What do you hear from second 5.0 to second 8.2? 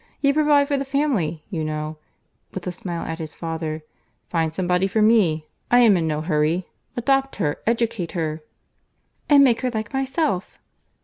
me. I am in no hurry. Adopt her, educate